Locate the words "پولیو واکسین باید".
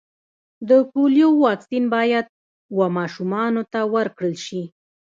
0.91-2.25